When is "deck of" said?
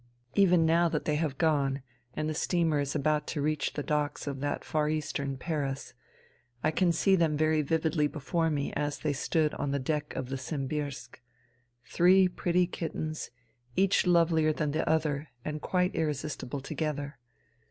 9.77-10.29